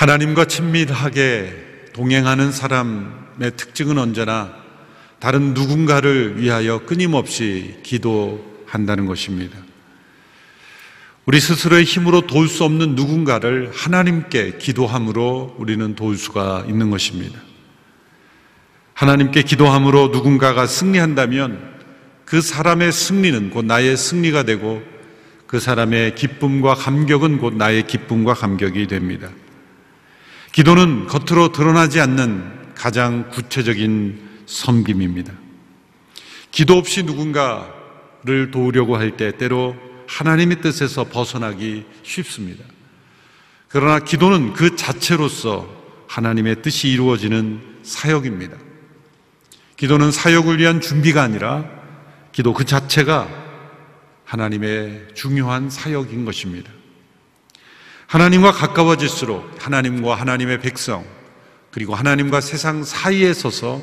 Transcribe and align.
하나님과 0.00 0.46
친밀하게 0.46 1.90
동행하는 1.92 2.52
사람의 2.52 3.52
특징은 3.58 3.98
언제나 3.98 4.50
다른 5.18 5.52
누군가를 5.52 6.40
위하여 6.40 6.78
끊임없이 6.86 7.76
기도한다는 7.82 9.04
것입니다. 9.04 9.58
우리 11.26 11.38
스스로의 11.38 11.84
힘으로 11.84 12.22
도울 12.22 12.48
수 12.48 12.64
없는 12.64 12.94
누군가를 12.94 13.72
하나님께 13.74 14.56
기도함으로 14.56 15.56
우리는 15.58 15.94
도울 15.94 16.16
수가 16.16 16.64
있는 16.66 16.88
것입니다. 16.88 17.38
하나님께 18.94 19.42
기도함으로 19.42 20.08
누군가가 20.08 20.66
승리한다면 20.66 21.74
그 22.24 22.40
사람의 22.40 22.90
승리는 22.90 23.50
곧 23.50 23.66
나의 23.66 23.98
승리가 23.98 24.44
되고 24.44 24.82
그 25.46 25.60
사람의 25.60 26.14
기쁨과 26.14 26.74
감격은 26.74 27.36
곧 27.36 27.56
나의 27.56 27.86
기쁨과 27.86 28.32
감격이 28.32 28.86
됩니다. 28.86 29.28
기도는 30.52 31.06
겉으로 31.06 31.52
드러나지 31.52 32.00
않는 32.00 32.74
가장 32.74 33.30
구체적인 33.30 34.28
섬김입니다. 34.46 35.32
기도 36.50 36.74
없이 36.74 37.04
누군가를 37.04 38.50
도우려고 38.50 38.96
할 38.96 39.16
때 39.16 39.36
때로 39.36 39.76
하나님의 40.08 40.60
뜻에서 40.60 41.04
벗어나기 41.04 41.84
쉽습니다. 42.02 42.64
그러나 43.68 44.00
기도는 44.00 44.52
그 44.52 44.74
자체로서 44.74 45.68
하나님의 46.08 46.62
뜻이 46.62 46.88
이루어지는 46.88 47.60
사역입니다. 47.84 48.56
기도는 49.76 50.10
사역을 50.10 50.58
위한 50.58 50.80
준비가 50.80 51.22
아니라 51.22 51.64
기도 52.32 52.52
그 52.52 52.64
자체가 52.64 53.28
하나님의 54.24 55.08
중요한 55.14 55.70
사역인 55.70 56.24
것입니다. 56.24 56.70
하나님과 58.10 58.50
가까워질수록 58.50 59.64
하나님과 59.64 60.16
하나님의 60.16 60.58
백성, 60.58 61.04
그리고 61.70 61.94
하나님과 61.94 62.40
세상 62.40 62.82
사이에 62.82 63.32
서서 63.32 63.80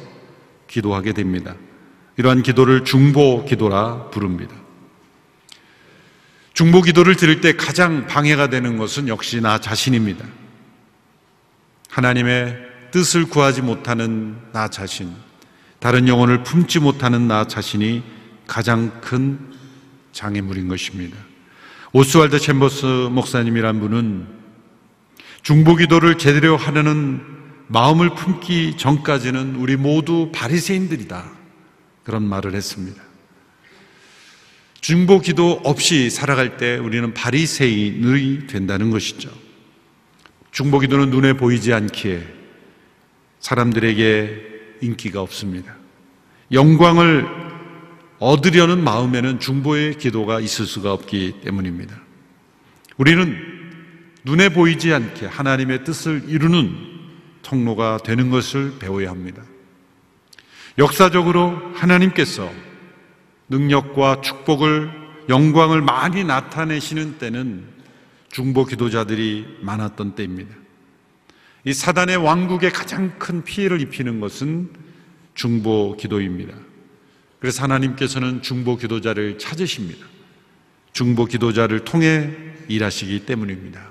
기도하게 0.67 1.13
됩니다. 1.13 1.55
이러한 2.17 2.43
기도를 2.43 2.83
중보 2.83 3.45
기도라 3.45 4.09
부릅니다. 4.09 4.53
중보 6.51 6.81
기도를 6.81 7.15
드릴 7.15 7.39
때 7.39 7.55
가장 7.55 8.05
방해가 8.05 8.49
되는 8.49 8.77
것은 8.77 9.07
역시 9.07 9.39
나 9.39 9.61
자신입니다. 9.61 10.25
하나님의 11.89 12.57
뜻을 12.91 13.29
구하지 13.29 13.61
못하는 13.61 14.35
나 14.51 14.67
자신, 14.67 15.15
다른 15.79 16.09
영혼을 16.09 16.43
품지 16.43 16.79
못하는 16.79 17.29
나 17.29 17.47
자신이 17.47 18.03
가장 18.45 18.99
큰 18.99 19.39
장애물인 20.11 20.67
것입니다. 20.67 21.15
오스왈드 21.93 22.39
챔버스 22.39 22.85
목사님이란 22.85 23.79
분은 23.79 24.27
중보 25.41 25.75
기도를 25.75 26.17
제대로 26.17 26.57
하려는 26.57 27.21
마음을 27.67 28.13
품기 28.13 28.75
전까지는 28.75 29.55
우리 29.55 29.77
모두 29.77 30.29
바리새인들이다. 30.33 31.31
그런 32.03 32.23
말을 32.23 32.55
했습니다. 32.55 33.01
중보 34.81 35.19
기도 35.19 35.61
없이 35.63 36.09
살아갈 36.09 36.57
때 36.57 36.77
우리는 36.77 37.13
바리새인이 37.13 38.47
된다는 38.47 38.91
것이죠. 38.91 39.29
중보 40.51 40.79
기도는 40.79 41.09
눈에 41.09 41.33
보이지 41.33 41.73
않기에 41.73 42.25
사람들에게 43.39 44.41
인기가 44.81 45.21
없습니다. 45.21 45.75
영광을 46.51 47.46
얻으려는 48.19 48.83
마음에는 48.83 49.39
중보의 49.39 49.97
기도가 49.97 50.39
있을 50.39 50.65
수가 50.65 50.93
없기 50.93 51.41
때문입니다. 51.43 51.95
우리는 52.97 53.37
눈에 54.23 54.49
보이지 54.49 54.93
않게 54.93 55.27
하나님의 55.27 55.83
뜻을 55.83 56.23
이루는 56.27 56.75
통로가 57.43 57.99
되는 58.03 58.29
것을 58.29 58.73
배워야 58.79 59.11
합니다. 59.11 59.43
역사적으로 60.77 61.73
하나님께서 61.75 62.51
능력과 63.49 64.21
축복을 64.21 64.91
영광을 65.29 65.81
많이 65.81 66.23
나타내시는 66.23 67.17
때는 67.17 67.65
중보 68.29 68.65
기도자들이 68.65 69.59
많았던 69.61 70.15
때입니다. 70.15 70.53
이 71.63 71.73
사단의 71.73 72.17
왕국에 72.17 72.69
가장 72.69 73.17
큰 73.17 73.43
피해를 73.43 73.81
입히는 73.81 74.19
것은 74.19 74.69
중보 75.33 75.95
기도입니다. 75.97 76.53
그래서 77.39 77.63
하나님께서는 77.63 78.41
중보 78.41 78.77
기도자를 78.77 79.37
찾으십니다. 79.37 80.05
중보 80.91 81.25
기도자를 81.25 81.85
통해 81.85 82.31
일하시기 82.67 83.25
때문입니다. 83.25 83.81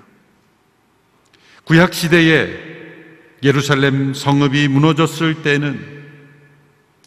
구약 1.65 1.95
시대에 1.95 2.49
예루살렘 3.43 4.15
성읍이 4.15 4.69
무너졌을 4.69 5.43
때는 5.43 5.97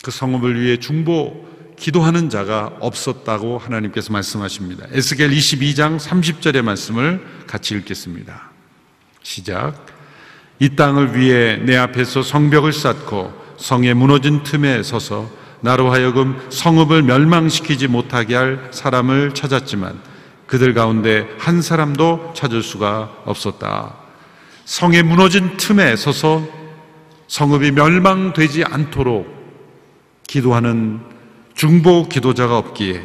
그 0.02 0.12
성읍을 0.12 0.62
위해 0.62 0.78
중보 0.78 1.48
기도하는 1.78 2.30
자가 2.30 2.78
없었다고 2.80 3.58
하나님께서 3.58 4.12
말씀하십니다. 4.12 4.86
에스겔 4.92 5.32
22장 5.32 5.98
30절의 5.98 6.62
말씀을 6.62 7.26
같이 7.48 7.74
읽겠습니다. 7.76 8.52
시작. 9.24 9.86
이 10.60 10.76
땅을 10.76 11.18
위해 11.18 11.58
내 11.58 11.78
앞에서 11.78 12.22
성벽을 12.22 12.74
쌓고 12.74 13.34
성에 13.58 13.94
무너진 13.94 14.44
틈에 14.44 14.84
서서 14.84 15.39
나로 15.62 15.92
하여금 15.92 16.40
성읍을 16.50 17.04
멸망시키지 17.04 17.88
못하게 17.88 18.36
할 18.36 18.70
사람을 18.72 19.34
찾았지만 19.34 20.02
그들 20.48 20.74
가운데 20.74 21.28
한 21.38 21.62
사람도 21.62 22.34
찾을 22.36 22.64
수가 22.64 23.24
없었다. 23.26 23.96
성에 24.66 25.04
무너진 25.04 25.58
틈에 25.58 25.96
서서 25.96 26.48
성읍이 27.28 27.72
멸망되지 27.72 28.64
않도록 28.64 29.28
기도하는 30.28 31.02
중보 31.56 32.08
기도자가 32.08 32.58
없기에 32.58 33.04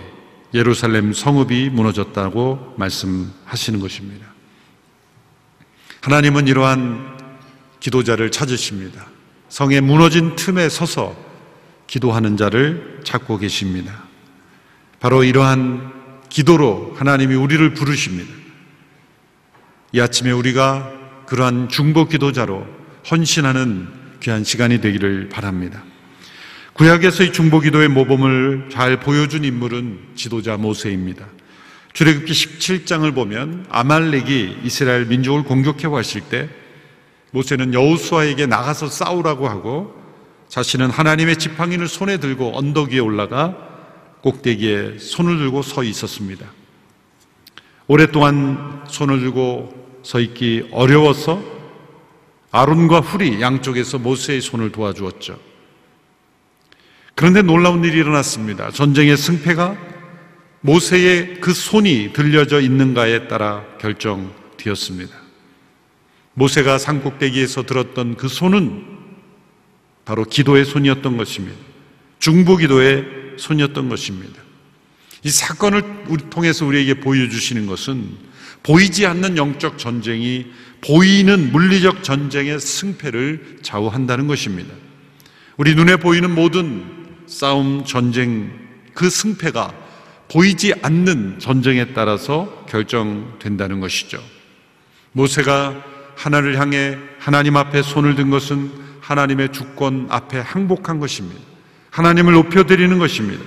예루살렘 0.55 1.13
성읍이 1.13 1.71
무너졌다고 1.71 2.75
말씀하시는 2.77 3.81
것입니다. 3.81 4.27
하나님은 6.01 6.49
이러한 6.49 7.19
기도자를 7.81 8.31
찾으십니다. 8.31 9.07
성에 9.49 9.81
무너진 9.81 10.37
틈에 10.37 10.69
서서 10.69 11.24
기도하는 11.95 12.37
자를 12.37 13.03
찾고 13.05 13.39
계십니다. 13.39 14.03
바로 14.99 15.23
이러한 15.23 15.93
기도로 16.29 16.93
하나님이 16.97 17.37
우리를 17.37 17.73
부르십니다. 17.75 18.33
이 19.93 20.01
아침에 20.01 20.33
우리가 20.33 20.91
그러한 21.27 21.69
중보 21.69 22.09
기도자로 22.09 22.67
헌신하는 23.09 23.87
귀한 24.19 24.43
시간이 24.43 24.81
되기를 24.81 25.29
바랍니다. 25.29 25.85
구약에서의 26.73 27.33
중보 27.33 27.61
기도의 27.61 27.87
모범을 27.87 28.71
잘 28.73 28.99
보여준 28.99 29.45
인물은 29.45 30.15
지도자 30.17 30.57
모세입니다. 30.57 31.25
출애굽기 31.93 32.33
17장을 32.33 33.15
보면 33.15 33.67
아말렉이 33.69 34.63
이스라엘 34.65 35.07
민족을 35.07 35.45
공격해 35.45 35.87
왔을 35.87 36.23
때 36.23 36.49
모세는 37.31 37.73
여호수아에게 37.73 38.47
나가서 38.47 38.89
싸우라고 38.89 39.49
하고 39.49 40.04
자신은 40.55 40.89
하나님의 40.89 41.37
지팡이를 41.37 41.89
손에 41.89 42.19
들고 42.19 42.57
언덕 42.57 42.93
위에 42.93 43.01
올라가 43.01 43.57
꼭대기에 44.21 44.99
손을 45.01 45.39
들고 45.39 45.63
서 45.63 45.83
있었습니다. 45.83 46.47
오랫동안 47.89 48.85
손을 48.87 49.19
들고 49.19 49.99
서 50.05 50.21
있기 50.21 50.69
어려워서 50.71 51.43
아론과 52.53 53.01
훌이 53.01 53.41
양쪽에서 53.41 53.99
모세의 53.99 54.41
손을 54.43 54.71
도와주었죠. 54.71 55.41
그런데 57.17 57.43
놀라운 57.43 57.83
일이 57.83 57.99
일어났습니다. 57.99 58.71
전쟁의 58.71 59.17
승패가 59.17 59.77
모세의 60.61 61.41
그 61.41 61.53
손이 61.53 62.13
들려져 62.13 62.61
있는가에 62.61 63.27
따라 63.27 63.65
결정되었습니다. 63.81 65.17
모세가 66.35 66.79
산꼭대기에서 66.79 67.65
들었던 67.65 68.17
그 68.17 68.29
손은 68.29 68.95
바로 70.05 70.25
기도의 70.25 70.65
손이었던 70.65 71.17
것입니다. 71.17 71.59
중보 72.19 72.57
기도의 72.57 73.05
손이었던 73.37 73.89
것입니다. 73.89 74.43
이 75.23 75.31
사건을 75.31 75.83
통해서 76.31 76.67
우리에게 76.67 77.01
보여주시는 77.01 77.67
것은 77.67 78.35
보이지 78.63 79.07
않는 79.07 79.37
영적 79.37 79.79
전쟁이 79.79 80.47
보이는 80.81 81.51
물리적 81.53 82.03
전쟁의 82.03 82.61
승패를 82.61 83.59
좌우한다는 83.63 84.27
것입니다. 84.27 84.75
우리 85.57 85.75
눈에 85.75 85.97
보이는 85.97 86.35
모든 86.35 86.85
싸움, 87.27 87.85
전쟁, 87.85 88.51
그 88.93 89.09
승패가 89.09 89.73
보이지 90.31 90.75
않는 90.83 91.39
전쟁에 91.39 91.93
따라서 91.95 92.65
결정된다는 92.69 93.81
것이죠. 93.81 94.23
모세가 95.13 95.85
하나를 96.17 96.59
향해 96.59 96.99
하나님 97.19 97.57
앞에 97.57 97.83
손을 97.83 98.15
든 98.15 98.31
것은 98.31 98.71
하나님의 99.01 99.53
주권 99.53 100.07
앞에 100.11 100.39
항복한 100.41 100.99
것입니다. 100.99 101.41
하나님을 101.91 102.33
높여드리는 102.33 102.99
것입니다. 102.99 103.43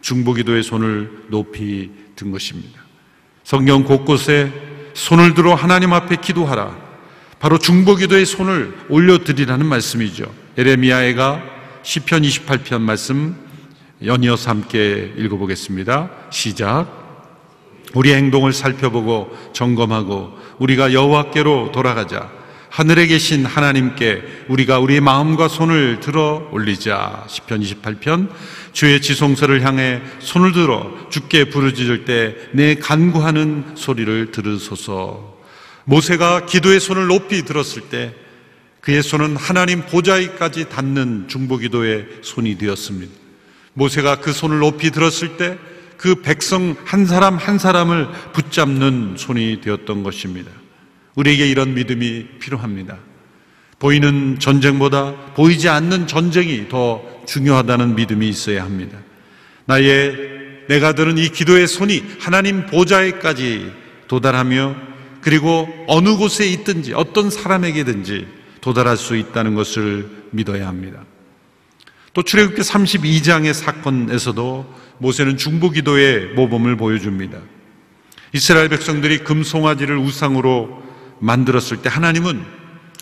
중보기도의 0.00 0.62
손을 0.62 1.24
높이 1.28 1.90
든 2.16 2.30
것입니다. 2.30 2.80
성경 3.44 3.84
곳곳에 3.84 4.52
손을 4.94 5.34
들어 5.34 5.54
하나님 5.54 5.92
앞에 5.92 6.16
기도하라. 6.16 6.76
바로 7.38 7.58
중보기도의 7.58 8.26
손을 8.26 8.74
올려드리라는 8.88 9.64
말씀이죠. 9.64 10.32
에레미야가 10.58 11.42
시편 11.82 12.22
28편 12.22 12.80
말씀 12.82 13.34
연이어서 14.04 14.50
함께 14.50 15.12
읽어보겠습니다. 15.16 16.10
시작. 16.30 16.99
우리 17.94 18.12
행동을 18.12 18.52
살펴보고 18.52 19.36
점검하고 19.52 20.38
우리가 20.58 20.92
여호와께로 20.92 21.72
돌아가자. 21.72 22.30
하늘에 22.68 23.08
계신 23.08 23.44
하나님께 23.44 24.22
우리가 24.48 24.78
우리 24.78 25.00
마음과 25.00 25.48
손을 25.48 25.98
들어 25.98 26.48
올리자. 26.52 27.24
시편 27.28 27.60
28편 27.60 28.30
주의 28.72 29.02
지성소를 29.02 29.64
향해 29.64 30.00
손을 30.20 30.52
들어 30.52 30.92
주께 31.10 31.46
부르짖을 31.46 32.04
때 32.04 32.36
내 32.52 32.76
간구하는 32.76 33.72
소리를 33.74 34.30
들으소서. 34.30 35.36
모세가 35.84 36.46
기도의 36.46 36.78
손을 36.78 37.08
높이 37.08 37.44
들었을 37.44 37.82
때 37.90 38.14
그의 38.80 39.02
손은 39.02 39.36
하나님 39.36 39.82
보좌에까지 39.82 40.68
닿는 40.68 41.26
중보기도의 41.28 42.06
손이 42.22 42.56
되었습니다. 42.56 43.12
모세가 43.74 44.20
그 44.20 44.32
손을 44.32 44.58
높이 44.60 44.90
들었을 44.90 45.36
때 45.36 45.58
그 46.00 46.14
백성 46.14 46.76
한 46.86 47.04
사람 47.04 47.36
한 47.36 47.58
사람을 47.58 48.08
붙잡는 48.32 49.16
손이 49.18 49.60
되었던 49.60 50.02
것입니다. 50.02 50.50
우리에게 51.14 51.46
이런 51.46 51.74
믿음이 51.74 52.38
필요합니다. 52.38 52.96
보이는 53.78 54.38
전쟁보다 54.38 55.34
보이지 55.34 55.68
않는 55.68 56.06
전쟁이 56.06 56.70
더 56.70 57.02
중요하다는 57.26 57.96
믿음이 57.96 58.26
있어야 58.30 58.64
합니다. 58.64 58.96
나의 59.66 60.16
내가 60.68 60.94
들은 60.94 61.18
이 61.18 61.28
기도의 61.28 61.68
손이 61.68 62.02
하나님 62.18 62.64
보좌에까지 62.64 63.70
도달하며 64.08 64.76
그리고 65.20 65.68
어느 65.86 66.16
곳에 66.16 66.48
있든지 66.48 66.94
어떤 66.94 67.28
사람에게든지 67.28 68.26
도달할 68.62 68.96
수 68.96 69.16
있다는 69.16 69.54
것을 69.54 70.08
믿어야 70.30 70.66
합니다. 70.66 71.04
또 72.14 72.22
출애굽기 72.22 72.62
32장의 72.62 73.52
사건에서도 73.52 74.80
모세는 75.00 75.36
중보 75.36 75.70
기도의 75.70 76.34
모범을 76.34 76.76
보여줍니다. 76.76 77.38
이스라엘 78.32 78.68
백성들이 78.68 79.18
금송아지를 79.18 79.96
우상으로 79.98 80.82
만들었을 81.18 81.82
때 81.82 81.88
하나님은 81.88 82.44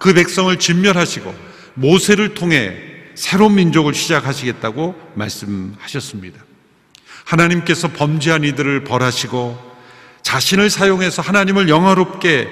그 0.01 0.15
백성을 0.15 0.57
진멸하시고 0.57 1.35
모세를 1.75 2.35
통해 2.35 2.77
새로운 3.15 3.57
민족을 3.57 3.95
시작하시겠다고 3.95 4.95
말씀하셨습니다. 5.15 6.41
하나님께서 7.25 7.89
범죄한 7.89 8.45
이들을 8.45 8.85
벌하시고 8.85 9.59
자신을 10.23 10.71
사용해서 10.71 11.21
하나님을 11.21 11.69
영화롭게 11.69 12.49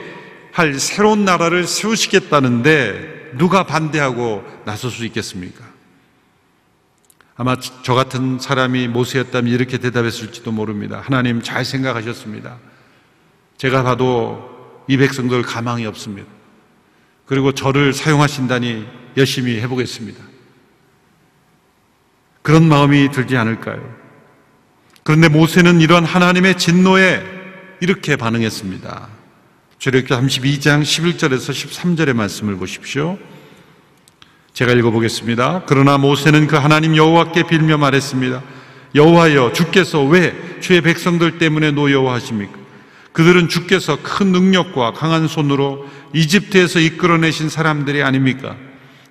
할 0.53 0.79
새로운 0.79 1.25
나라를 1.25 1.67
세우시겠다는데 1.67 3.33
누가 3.39 3.65
반대하고 3.65 4.45
나설 4.65 4.91
수 4.91 5.05
있겠습니까? 5.05 5.65
아마 7.37 7.57
저 7.83 7.95
같은 7.95 8.39
사람이 8.39 8.89
모세였다면 8.89 9.53
이렇게 9.53 9.79
대답했을지도 9.79 10.53
모릅니다. 10.53 11.03
하나님 11.05 11.43
잘 11.43 11.65
생각하셨습니다. 11.65 12.59
제가 13.59 13.83
봐도 13.83 14.85
이 14.89 14.97
백성들 14.97 15.43
가망이 15.43 15.85
없습니다. 15.87 16.29
그리고 17.27 17.53
저를 17.53 17.93
사용하신다니 17.93 18.87
열심히 19.17 19.61
해보겠습니다. 19.61 20.23
그런 22.43 22.69
마음이 22.69 23.11
들지 23.11 23.37
않을까요? 23.37 23.83
그런데 25.03 25.29
모세는 25.29 25.81
이런 25.81 26.05
하나님의 26.05 26.57
진노에 26.57 27.23
이렇게 27.81 28.17
반응했습니다. 28.17 29.09
출애굽기 29.79 30.15
32장 30.15 30.83
11절에서 30.83 31.51
13절의 31.53 32.15
말씀을 32.15 32.57
보십시오. 32.57 33.19
제가 34.57 34.73
읽어보겠습니다. 34.73 35.65
그러나 35.67 35.99
모세는 35.99 36.47
그 36.47 36.57
하나님 36.57 36.97
여호와께 36.97 37.43
빌며 37.43 37.77
말했습니다. 37.77 38.43
여호와여 38.95 39.53
주께서 39.53 40.03
왜 40.03 40.35
주의 40.61 40.81
백성들 40.81 41.37
때문에 41.37 41.73
노여워하십니까? 41.73 42.55
그들은 43.13 43.51
주께서 43.51 43.99
큰 44.03 44.33
능력과 44.33 44.95
강한 44.95 45.29
손으로 45.29 45.87
이집트에서 46.15 46.81
이끌어내신 46.81 47.51
사람들이 47.51 48.03
아닙니까? 48.03 48.57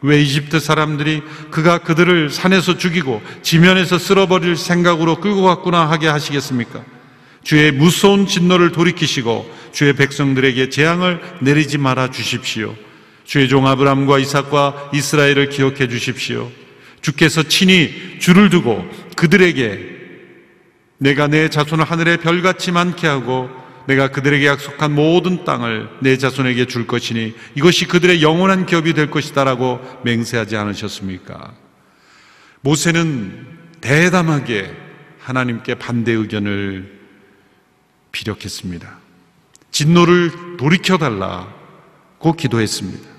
왜 0.02 0.20
이집트 0.20 0.60
사람들이 0.60 1.22
그가 1.52 1.78
그들을 1.78 2.32
산에서 2.32 2.80
죽이고 2.80 3.22
지면에서 3.44 4.00
쓸어버릴 4.00 4.56
생각으로 4.56 5.18
끌고 5.18 5.44
갔구나 5.44 5.88
하게 5.88 6.08
하시겠습니까? 6.08 6.82
주의 7.44 7.72
무서운 7.72 8.26
진노를 8.26 8.72
돌이키시고 8.72 9.48
주의 9.72 9.94
백성들에게 9.94 10.70
재앙을 10.70 11.22
내리지 11.42 11.78
말아 11.78 12.10
주십시오. 12.10 12.74
주의 13.26 13.50
종 13.50 13.68
아브람과 13.68 14.20
이삭과 14.20 14.92
이스라엘을 14.94 15.50
기억해 15.50 15.88
주십시오. 15.88 16.52
주께서 17.02 17.44
친히 17.44 18.18
줄을 18.20 18.50
두고 18.50 18.84
그들에게 19.16 19.96
내가 20.98 21.28
내 21.28 21.50
자손을 21.50 21.84
하늘의 21.84 22.18
별같이 22.18 22.72
많게 22.72 23.06
하고 23.08 23.50
내가 23.88 24.10
그들에게 24.10 24.46
약속한 24.48 24.94
모든 24.94 25.44
땅을 25.44 25.90
내 26.02 26.18
자손에게 26.18 26.66
줄 26.66 26.88
것이니 26.88 27.36
이것이 27.56 27.86
그들의 27.86 28.24
영원한 28.24 28.66
기업이 28.66 28.94
될 28.94 29.12
것이다라고 29.12 29.80
맹세하지 30.04 30.56
않으셨습니까? 30.56 31.54
모세는 32.62 33.46
대담하게 33.82 34.76
하나님께 35.20 35.76
반대 35.76 36.12
의견을 36.12 37.00
비력했습니다. 38.12 38.98
진노를 39.72 40.58
돌이켜달라고 40.58 42.34
기도했습니다. 42.38 43.15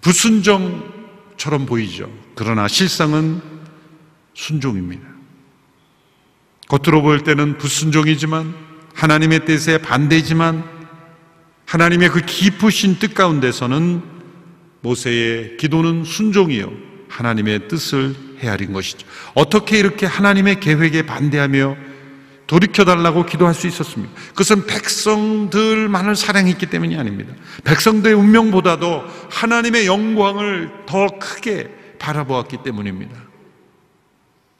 불순종처럼 0.00 1.66
보이죠. 1.66 2.10
그러나 2.34 2.68
실상은 2.68 3.40
순종입니다. 4.34 5.06
겉으로 6.68 7.02
볼 7.02 7.22
때는 7.22 7.58
불순종이지만 7.58 8.54
하나님의 8.94 9.44
뜻에 9.44 9.78
반대지만 9.78 10.64
하나님의 11.66 12.10
그 12.10 12.20
깊으신 12.20 12.98
뜻 12.98 13.14
가운데서는 13.14 14.02
모세의 14.80 15.56
기도는 15.56 16.04
순종이요. 16.04 16.72
하나님의 17.08 17.68
뜻을 17.68 18.14
헤아린 18.40 18.72
것이죠. 18.72 19.06
어떻게 19.34 19.78
이렇게 19.78 20.06
하나님의 20.06 20.60
계획에 20.60 21.06
반대하며 21.06 21.89
돌이켜달라고 22.50 23.26
기도할 23.26 23.54
수 23.54 23.68
있었습니다. 23.68 24.12
그것은 24.30 24.66
백성들만을 24.66 26.16
사랑했기 26.16 26.66
때문이 26.66 26.96
아닙니다. 26.96 27.32
백성들의 27.62 28.16
운명보다도 28.16 29.04
하나님의 29.30 29.86
영광을 29.86 30.72
더 30.84 31.06
크게 31.20 31.70
바라보았기 32.00 32.64
때문입니다. 32.64 33.14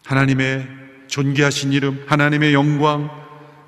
하나님의 0.04 0.68
존귀하신 1.09 1.73
이름, 1.73 2.04
하나님의 2.06 2.54
영광, 2.54 3.11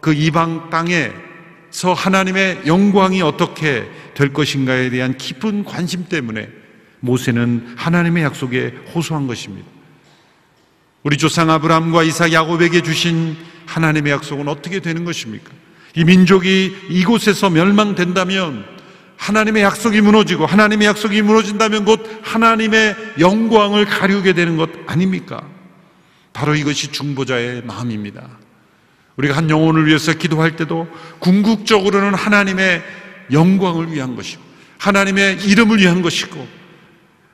그 0.00 0.14
이방 0.14 0.70
땅에서 0.70 1.92
하나님의 1.92 2.62
영광이 2.64 3.22
어떻게 3.22 3.90
될 4.14 4.32
것인가에 4.32 4.90
대한 4.90 5.16
깊은 5.16 5.64
관심 5.64 6.04
때문에 6.04 6.48
모세는 7.00 7.74
하나님의 7.76 8.22
약속에 8.22 8.72
호소한 8.94 9.26
것입니다. 9.26 9.66
우리 11.02 11.16
조상 11.16 11.50
아브라함과 11.50 12.04
이삭 12.04 12.32
야곱에게 12.32 12.82
주신 12.82 13.36
하나님의 13.72 14.12
약속은 14.12 14.48
어떻게 14.48 14.80
되는 14.80 15.04
것입니까? 15.04 15.50
이 15.94 16.04
민족이 16.04 16.76
이곳에서 16.90 17.50
멸망된다면 17.50 18.64
하나님의 19.16 19.62
약속이 19.62 20.00
무너지고 20.00 20.46
하나님의 20.46 20.88
약속이 20.88 21.22
무너진다면 21.22 21.84
곧 21.84 22.20
하나님의 22.22 22.96
영광을 23.20 23.84
가리우게 23.84 24.32
되는 24.32 24.56
것 24.56 24.70
아닙니까? 24.86 25.42
바로 26.32 26.54
이것이 26.54 26.92
중보자의 26.92 27.62
마음입니다. 27.64 28.26
우리가 29.16 29.36
한 29.36 29.48
영혼을 29.50 29.86
위해서 29.86 30.12
기도할 30.12 30.56
때도 30.56 30.88
궁극적으로는 31.18 32.14
하나님의 32.14 32.82
영광을 33.30 33.92
위한 33.92 34.16
것이고 34.16 34.42
하나님의 34.78 35.44
이름을 35.44 35.78
위한 35.78 36.02
것이고 36.02 36.46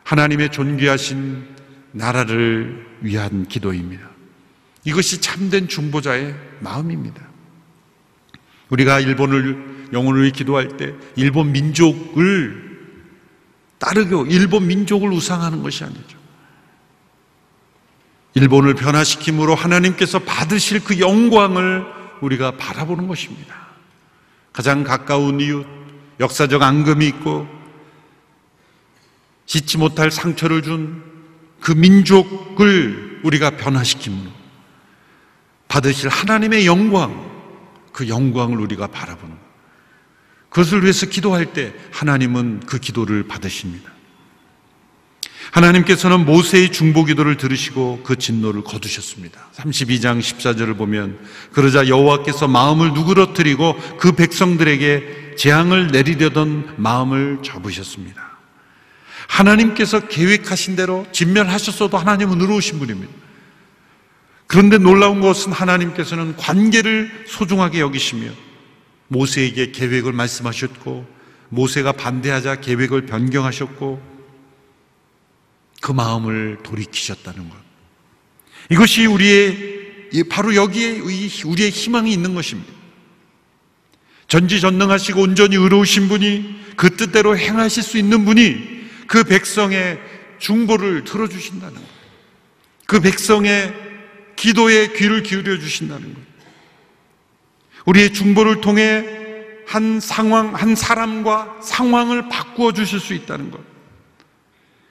하나님의 0.05 0.51
존귀하신 0.51 1.45
나라를 1.93 2.87
위한 3.01 3.47
기도입니다. 3.47 4.18
이것이 4.89 5.21
참된 5.21 5.69
중보자의 5.69 6.35
마음입니다. 6.61 7.23
우리가 8.71 9.01
일본을 9.01 9.89
영혼을 9.93 10.31
기도할 10.33 10.77
때 10.77 10.95
일본 11.17 11.53
민족을 11.53 12.69
따르고 13.79 14.27
일본 14.27 14.67
민족을 14.67 15.11
우상하는 15.13 15.63
것이 15.63 15.85
아니죠. 15.85 16.19
일본을 18.35 18.75
변화시킴으로 18.75 19.55
하나님께서 19.55 20.21
받으실 20.21 20.83
그 20.83 20.99
영광을 21.01 21.85
우리가 22.21 22.53
바라보는 22.57 23.09
것입니다. 23.09 23.69
가장 24.53 24.85
가까운 24.85 25.41
이웃, 25.41 25.67
역사적 26.19 26.63
앙금이 26.63 27.07
있고 27.07 27.47
짓지 29.47 29.79
못할 29.79 30.11
상처를 30.11 30.63
준 30.63 31.09
그 31.61 31.73
민족을 31.73 33.21
우리가 33.25 33.51
변화시킴으로 33.51 34.31
받으실 35.69 36.09
하나님의 36.09 36.67
영광, 36.67 37.29
그 37.93 38.09
영광을 38.09 38.59
우리가 38.59 38.89
바라보는 38.89 39.35
것. 39.35 39.49
그것을 40.49 40.83
위해서 40.83 41.07
기도할 41.07 41.53
때 41.53 41.75
하나님은 41.93 42.61
그 42.67 42.79
기도를 42.79 43.29
받으십니다. 43.29 43.93
하나님께서는 45.51 46.25
모세의 46.25 46.73
중보 46.73 47.05
기도를 47.05 47.37
들으시고 47.37 48.01
그 48.05 48.17
진노를 48.17 48.65
거두셨습니다. 48.65 49.41
32장 49.57 50.21
14절을 50.21 50.77
보면 50.77 51.19
그러자 51.53 51.89
여호와께서 51.89 52.49
마음을 52.49 52.93
누그러뜨리고 52.93 53.77
그 53.99 54.13
백성들에게 54.13 55.35
재앙을 55.37 55.89
내리려던 55.89 56.75
마음을 56.77 57.39
접으셨습니다. 57.43 58.29
하나님께서 59.29 60.01
계획하신 60.09 60.77
대로 60.77 61.07
진멸하셨어도 61.13 61.97
하나님은 61.97 62.41
의로우신 62.41 62.79
분입니다. 62.79 63.28
그런데 64.49 64.79
놀라운 64.79 65.21
것은 65.21 65.53
하나님께서는 65.53 66.35
관계를 66.37 67.27
소중하게 67.29 67.81
여기시며 67.81 68.31
모세에게 69.09 69.73
계획을 69.73 70.13
말씀하셨고 70.13 71.07
모세가 71.51 71.93
반대하자 71.93 72.61
계획을 72.61 73.07
변경하셨고 73.07 74.03
그 75.83 75.93
마음을 75.93 76.59
돌이키셨다는 76.63 77.49
것. 77.49 77.57
이것이 78.71 79.05
우리의 79.05 80.25
바로 80.31 80.55
여기에 80.55 81.01
우리의 81.45 81.71
희망이 81.71 82.11
있는 82.11 82.35
것입니다. 82.35 82.73
전지전능하시고 84.29 85.21
온전히 85.21 85.57
의로우신 85.57 86.09
분이 86.09 86.59
그 86.77 86.97
뜻대로 86.97 87.37
행하실 87.37 87.83
수 87.83 87.99
있는 87.99 88.25
분이 88.25 88.79
그 89.07 89.25
백성의 89.25 90.01
중보를 90.39 91.05
들어주신다는 91.05 91.75
것. 91.75 91.89
그 92.87 93.01
백성의 93.01 93.88
기도에 94.39 94.93
귀를 94.93 95.23
기울여 95.25 95.59
주신다는 95.59 96.15
것. 96.15 96.21
우리의 97.87 98.13
중보를 98.13 98.61
통해 98.61 99.05
한 99.67 99.99
상황, 100.01 100.55
한 100.55 100.77
사람과 100.77 101.59
상황을 101.61 102.29
바꾸어 102.29 102.73
주실 102.73 103.01
수 103.01 103.15
있다는 103.15 103.51
것. 103.51 103.61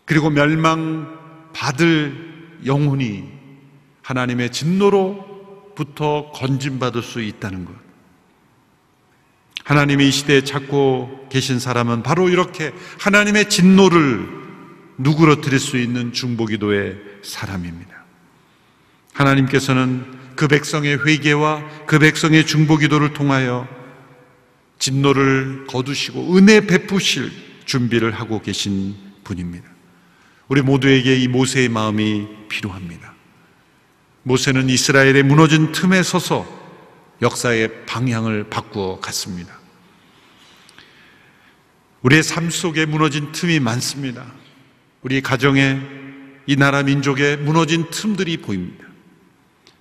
그리고 0.06 0.30
멸망받을 0.30 2.28
영혼이 2.66 3.24
하나님의 4.04 4.52
진노로부터 4.52 6.32
건진받을 6.34 7.02
수 7.02 7.22
있다는 7.22 7.64
것. 7.66 7.74
하나님이 9.64 10.10
이 10.10 10.12
시대에 10.12 10.44
찾고 10.44 11.30
계신 11.30 11.60
사람은 11.60 12.04
바로 12.04 12.28
이렇게 12.30 12.74
하나님의 13.00 13.50
진노를 13.50 14.28
누그러뜨릴 14.98 15.60
수 15.60 15.78
있는 15.78 16.12
중보기도의 16.12 16.98
사람입니다. 17.22 17.97
하나님께서는 19.18 20.06
그 20.36 20.48
백성의 20.48 21.06
회개와 21.06 21.86
그 21.88 22.00
백성의 22.00 22.46
중보 22.46 22.78
기도를 22.78 23.14
통하여 23.14 23.68
진노를 24.80 25.66
거두시고 25.68 26.38
은혜 26.38 26.62
베푸실 26.62 27.32
준비를 27.66 28.12
하고 28.12 28.42
계신 28.42 28.96
분입니다. 29.24 29.68
우리 30.48 30.62
모두에게 30.62 31.18
이 31.18 31.28
모세의 31.28 31.70
마음이 31.70 32.28
필요합니다. 32.48 33.14
모세는 34.24 34.70
이스라엘의 34.70 35.24
무너진 35.24 35.72
틈에 35.72 36.04
서서 36.04 36.46
역사의 37.22 37.86
방향을 37.86 38.50
바꾸어 38.50 39.00
갔습니다. 39.00 39.58
우리의 42.04 42.22
삶 42.22 42.50
속에 42.50 42.86
무너진 42.86 43.32
틈이 43.32 43.60
많습니다. 43.60 44.26
우리 45.02 45.22
가정에 45.22 45.82
이 46.46 46.56
나라 46.56 46.84
민족의 46.84 47.38
무너진 47.38 47.90
틈들이 47.90 48.38
보입니다. 48.38 48.87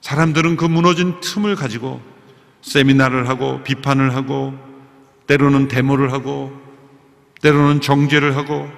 사람들은 0.07 0.55
그 0.55 0.65
무너진 0.65 1.19
틈을 1.21 1.57
가지고 1.57 2.01
세미나를 2.63 3.29
하고 3.29 3.65
비판을 3.65 4.15
하고 4.15 4.55
때로는 5.27 5.67
데모를 5.67 6.13
하고 6.13 6.57
때로는 7.43 7.81
정죄를 7.81 8.37
하고 8.37 8.71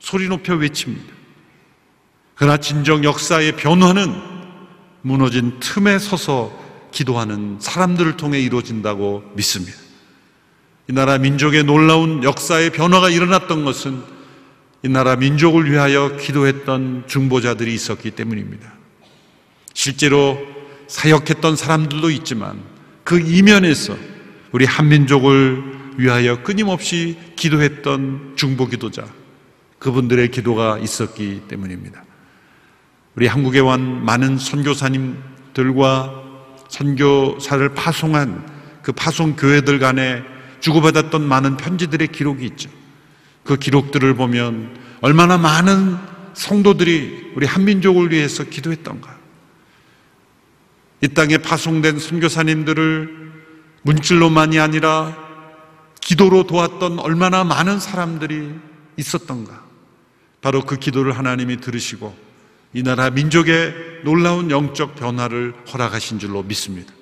소리 0.00 0.26
높여 0.26 0.56
외칩니다. 0.56 1.14
그러나 2.34 2.56
진정 2.56 3.04
역사의 3.04 3.52
변화는 3.52 4.12
무너진 5.02 5.60
틈에 5.60 6.00
서서 6.00 6.50
기도하는 6.90 7.58
사람들을 7.60 8.16
통해 8.16 8.40
이루어진다고 8.40 9.22
믿습니다. 9.36 9.78
이 10.88 10.92
나라 10.92 11.18
민족의 11.18 11.62
놀라운 11.62 12.24
역사의 12.24 12.70
변화가 12.70 13.10
일어났던 13.10 13.64
것은 13.64 14.02
이 14.82 14.88
나라 14.88 15.14
민족을 15.14 15.70
위하여 15.70 16.16
기도했던 16.16 17.04
중보자들이 17.06 17.72
있었기 17.72 18.10
때문입니다. 18.10 18.76
실제로 19.76 20.38
사역했던 20.86 21.54
사람들도 21.54 22.08
있지만 22.08 22.62
그 23.04 23.20
이면에서 23.20 23.94
우리 24.50 24.64
한민족을 24.64 25.96
위하여 25.98 26.42
끊임없이 26.42 27.18
기도했던 27.36 28.32
중보 28.36 28.68
기도자, 28.68 29.04
그분들의 29.78 30.30
기도가 30.30 30.78
있었기 30.78 31.42
때문입니다. 31.46 32.02
우리 33.16 33.26
한국에 33.26 33.60
온 33.60 34.02
많은 34.02 34.38
선교사님들과 34.38 36.22
선교사를 36.70 37.74
파송한 37.74 38.80
그 38.82 38.92
파송 38.92 39.36
교회들 39.36 39.78
간에 39.78 40.22
주고받았던 40.60 41.22
많은 41.22 41.58
편지들의 41.58 42.08
기록이 42.08 42.46
있죠. 42.46 42.70
그 43.44 43.58
기록들을 43.58 44.14
보면 44.14 44.74
얼마나 45.02 45.36
많은 45.36 45.98
성도들이 46.32 47.32
우리 47.36 47.46
한민족을 47.46 48.10
위해서 48.10 48.42
기도했던가. 48.42 49.15
이 51.06 51.14
땅에 51.14 51.38
파송된 51.38 52.00
선교사님들을 52.00 53.32
문질로만이 53.82 54.58
아니라 54.58 55.16
기도로 56.00 56.48
도왔던 56.48 56.98
얼마나 56.98 57.44
많은 57.44 57.78
사람들이 57.78 58.52
있었던가. 58.96 59.64
바로 60.42 60.62
그 60.62 60.76
기도를 60.80 61.16
하나님이 61.16 61.58
들으시고 61.58 62.12
이 62.72 62.82
나라 62.82 63.10
민족의 63.10 64.00
놀라운 64.02 64.50
영적 64.50 64.96
변화를 64.96 65.54
허락하신 65.72 66.18
줄로 66.18 66.42
믿습니다. 66.42 66.92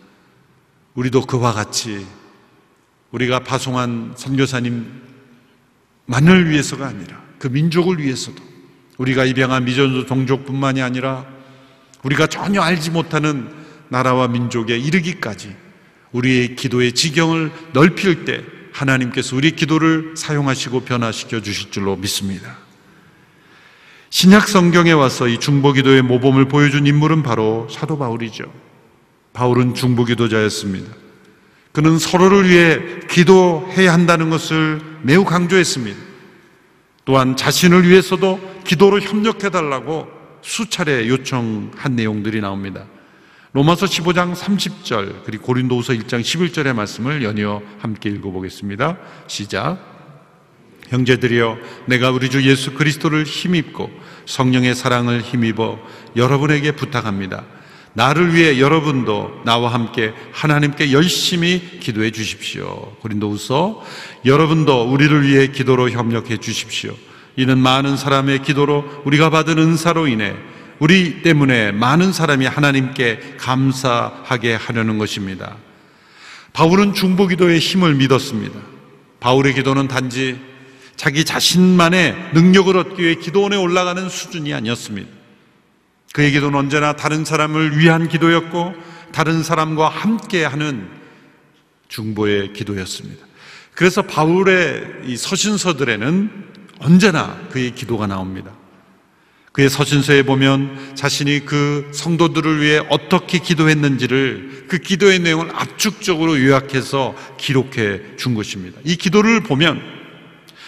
우리도 0.93 1.23
그와 1.23 1.55
같이 1.55 2.05
우리가 3.11 3.39
파송한 3.39 4.17
선교사님만을 4.19 4.91
위해서가 6.51 6.89
아니라 6.89 7.23
그 7.39 7.49
민족을 7.49 8.01
위해서도 8.01 8.43
우리가 8.99 9.25
입양한 9.25 9.65
미전도 9.65 10.05
종족뿐만이 10.05 10.83
아니라 10.83 11.25
우리가 12.03 12.27
전혀 12.27 12.61
알지 12.61 12.91
못하는 12.91 13.64
나라와 13.89 14.29
민족에 14.29 14.77
이르기까지 14.77 15.55
우리의 16.13 16.57
기도의 16.57 16.93
지경을 16.93 17.51
넓힐 17.73 18.25
때 18.25 18.43
하나님께서 18.73 19.37
우리 19.37 19.53
기도를 19.53 20.15
사용하시고 20.17 20.81
변화시켜 20.81 21.41
주실 21.41 21.71
줄로 21.71 21.97
믿습니다. 21.97 22.59
신약 24.11 24.49
성경에 24.49 24.93
와서 24.93 25.27
이 25.27 25.39
중보기도의 25.39 26.03
모범을 26.03 26.47
보여준 26.47 26.87
인물은 26.87 27.23
바로 27.23 27.69
사도 27.71 27.99
바울이죠. 27.99 28.45
바울은 29.33 29.75
중보기도자였습니다. 29.75 30.93
그는 31.73 31.99
서로를 31.99 32.49
위해 32.49 32.79
기도해야 33.11 33.93
한다는 33.93 34.31
것을 34.31 34.81
매우 35.03 35.25
강조했습니다. 35.25 35.99
또한 37.05 37.37
자신을 37.37 37.89
위해서도 37.89 38.63
기도를 38.65 39.03
협력해 39.03 39.51
달라고 39.51 40.09
수차례 40.43 41.09
요청한 41.09 41.97
내용들이 41.97 42.41
나옵니다. 42.41 42.87
로마서 43.55 43.87
15장 43.87 44.35
30절 44.35 45.23
그리고 45.25 45.45
고린도후서 45.45 45.93
1장 45.93 46.23
11절의 46.23 46.75
말씀을 46.75 47.23
연이어 47.23 47.63
함께 47.79 48.11
읽어보겠습니다. 48.11 48.99
시작. 49.29 49.79
형제들이여 50.89 51.57
내가 51.87 52.11
우리 52.11 52.31
주 52.31 52.43
예수 52.51 52.75
그리스도를 52.75 53.23
힘입고 53.23 53.93
성령의 54.27 54.75
사랑을 54.75 55.21
힘입어 55.21 55.79
여러분에게 56.17 56.73
부탁합니다. 56.73 57.45
나를 57.93 58.35
위해 58.35 58.59
여러분도 58.59 59.43
나와 59.45 59.73
함께 59.73 60.13
하나님께 60.33 60.93
열심히 60.93 61.79
기도해 61.79 62.11
주십시오. 62.11 62.97
고린도후서 63.03 63.85
여러분도 64.25 64.91
우리를 64.91 65.29
위해 65.29 65.47
기도로 65.47 65.91
협력해 65.91 66.39
주십시오. 66.39 66.93
이는 67.37 67.59
많은 67.59 67.97
사람의 67.97 68.43
기도로 68.43 69.03
우리가 69.05 69.31
받은 69.31 69.59
은사로 69.59 70.09
인해 70.09 70.35
우리 70.79 71.23
때문에 71.23 71.73
많은 71.73 72.13
사람이 72.13 72.47
하나님께 72.47 73.37
감사하게 73.39 74.55
하려는 74.55 74.99
것입니다. 74.99 75.57
바울은 76.53 76.95
중보기도의 76.95 77.59
힘을 77.59 77.95
믿었습니다. 77.95 78.59
바울의 79.21 79.55
기도는 79.55 79.89
단지 79.89 80.39
자기 80.97 81.25
자신만의 81.25 82.31
능력을 82.35 82.77
얻기 82.77 83.03
위해 83.03 83.15
기도원에 83.17 83.57
올라가는 83.57 84.09
수준이 84.09 84.55
아니었습니다. 84.55 85.11
그의 86.13 86.31
기도는 86.31 86.59
언제나 86.59 86.95
다른 86.95 87.25
사람을 87.25 87.79
위한 87.79 88.09
기도였고 88.09 88.75
다른 89.13 89.43
사람과 89.43 89.89
함께 89.89 90.45
하는 90.45 90.89
중보의 91.89 92.53
기도였습니다. 92.53 93.27
그래서 93.75 94.03
바울의 94.03 95.03
이 95.07 95.17
서신서들에는 95.17 96.45
언제나 96.79 97.37
그의 97.51 97.75
기도가 97.75 98.07
나옵니다. 98.07 98.53
그의 99.55 99.71
서신서에 99.71 100.25
보면 100.25 100.97
자신이 100.97 101.45
그 101.45 101.89
성도들을 101.95 102.61
위해 102.61 102.81
어떻게 102.91 103.39
기도했는지를 103.39 104.65
그 104.67 104.79
기도의 104.79 105.21
내용을 105.21 105.53
압축적으로 105.55 106.41
요약해서 106.41 107.15
기록해 107.39 108.17
준 108.17 108.35
것입니다. 108.35 108.81
이 108.83 108.97
기도를 108.97 109.45
보면 109.45 109.81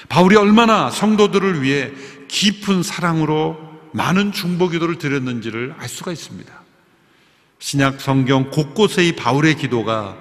바울이 0.09 0.37
얼마나 0.37 0.89
성도들을 0.89 1.63
위해 1.63 1.91
깊은 2.29 2.85
사랑으로 2.85 3.59
많은 3.93 4.31
중보 4.31 4.69
기도를 4.69 4.99
드렸는지를 4.99 5.75
알 5.79 5.89
수가 5.89 6.13
있습니다. 6.13 6.63
신약 7.59 8.01
성경 8.01 8.51
곳곳에 8.51 9.05
이 9.05 9.17
바울의 9.17 9.57
기도가 9.57 10.17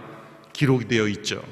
기록되어 0.53 1.07
있죠. 1.10 1.43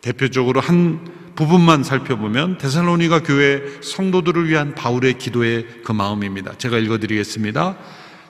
대표적으로 0.00 0.60
한 0.60 1.21
부분만 1.34 1.82
살펴보면 1.84 2.58
데살로니가 2.58 3.22
교회 3.22 3.62
성도들을 3.82 4.48
위한 4.48 4.74
바울의 4.74 5.18
기도의 5.18 5.66
그 5.84 5.92
마음입니다. 5.92 6.56
제가 6.58 6.78
읽어드리겠습니다. 6.78 7.76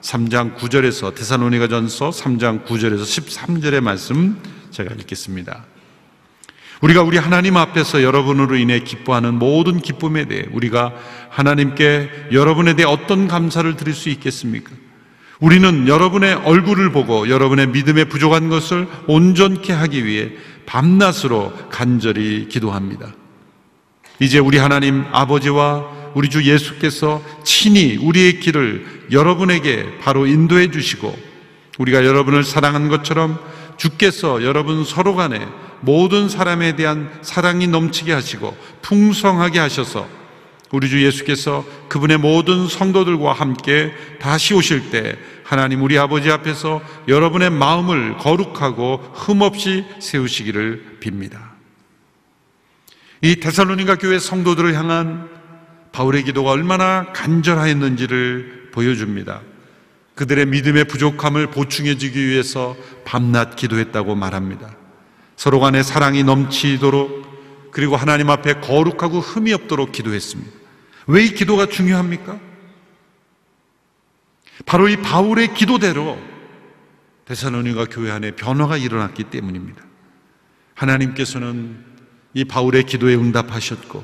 3장 0.01 0.55
9절에서 0.55 1.15
데살로니가 1.15 1.67
전서 1.67 2.09
3장 2.09 2.65
9절에서 2.65 3.01
13절의 3.01 3.81
말씀 3.81 4.37
제가 4.71 4.93
읽겠습니다. 4.95 5.65
우리가 6.81 7.01
우리 7.01 7.17
하나님 7.17 7.55
앞에서 7.55 8.03
여러분으로 8.03 8.57
인해 8.57 8.79
기뻐하는 8.81 9.35
모든 9.35 9.79
기쁨에 9.79 10.25
대해 10.25 10.45
우리가 10.51 10.93
하나님께 11.29 12.27
여러분에 12.33 12.75
대해 12.75 12.85
어떤 12.85 13.29
감사를 13.29 13.73
드릴 13.77 13.93
수 13.93 14.09
있겠습니까? 14.09 14.71
우리는 15.39 15.87
여러분의 15.87 16.35
얼굴을 16.35 16.91
보고 16.91 17.29
여러분의 17.29 17.67
믿음에 17.67 18.05
부족한 18.05 18.49
것을 18.49 18.87
온전케 19.07 19.71
하기 19.71 20.05
위해 20.05 20.31
밤낮으로 20.65 21.53
간절히 21.69 22.47
기도합니다. 22.47 23.13
이제 24.19 24.39
우리 24.39 24.57
하나님 24.57 25.05
아버지와 25.11 26.11
우리 26.13 26.29
주 26.29 26.43
예수께서 26.43 27.21
친히 27.43 27.97
우리의 27.97 28.39
길을 28.39 29.07
여러분에게 29.11 29.97
바로 29.99 30.27
인도해 30.27 30.69
주시고 30.71 31.15
우리가 31.79 32.05
여러분을 32.05 32.43
사랑한 32.43 32.87
것처럼 32.87 33.39
주께서 33.77 34.43
여러분 34.43 34.85
서로 34.85 35.15
간에 35.15 35.45
모든 35.81 36.29
사람에 36.29 36.75
대한 36.75 37.11
사랑이 37.21 37.67
넘치게 37.67 38.13
하시고 38.13 38.55
풍성하게 38.81 39.59
하셔서 39.59 40.07
우리 40.71 40.89
주 40.89 41.03
예수께서 41.03 41.65
그분의 41.89 42.17
모든 42.17 42.67
성도들과 42.67 43.33
함께 43.33 43.91
다시 44.19 44.53
오실 44.53 44.89
때 44.89 45.17
하나님 45.53 45.83
우리 45.83 45.99
아버지 45.99 46.31
앞에서 46.31 46.81
여러분의 47.07 47.51
마음을 47.51 48.17
거룩하고 48.17 48.97
흠없이 49.13 49.85
세우시기를 49.99 50.97
빕니다. 50.99 51.37
이 53.21 53.35
데살로니가 53.35 53.97
교회 53.99 54.17
성도들을 54.17 54.73
향한 54.73 55.29
바울의 55.91 56.23
기도가 56.23 56.49
얼마나 56.49 57.13
간절하였는지를 57.13 58.71
보여줍니다. 58.73 59.41
그들의 60.15 60.47
믿음의 60.47 60.85
부족함을 60.85 61.51
보충해 61.51 61.99
주기 61.99 62.27
위해서 62.27 62.75
밤낮 63.05 63.55
기도했다고 63.55 64.15
말합니다. 64.15 64.75
서로 65.35 65.59
간에 65.59 65.83
사랑이 65.83 66.23
넘치도록 66.23 67.69
그리고 67.69 67.95
하나님 67.95 68.31
앞에 68.31 68.55
거룩하고 68.59 69.19
흠이 69.19 69.53
없도록 69.53 69.91
기도했습니다. 69.91 70.51
왜 71.05 71.25
이 71.25 71.33
기도가 71.35 71.67
중요합니까? 71.67 72.39
바로 74.65 74.87
이 74.87 74.97
바울의 74.97 75.53
기도대로 75.53 76.19
데살로니가 77.25 77.85
교회 77.85 78.11
안에 78.11 78.31
변화가 78.31 78.77
일어났기 78.77 79.25
때문입니다. 79.25 79.83
하나님께서는 80.75 81.83
이 82.33 82.43
바울의 82.43 82.83
기도에 82.83 83.15
응답하셨고 83.15 84.03